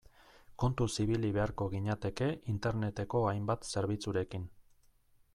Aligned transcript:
Kontuz 0.61 0.87
ibili 1.03 1.29
beharko 1.35 1.67
ginateke 1.73 2.29
Interneteko 2.53 3.21
hainbat 3.33 3.69
zerbitzurekin. 3.75 4.49